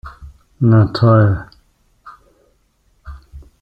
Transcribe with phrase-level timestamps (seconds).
[0.69, 1.29] Na toll!